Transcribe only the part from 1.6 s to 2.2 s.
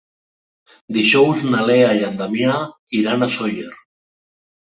Lea i en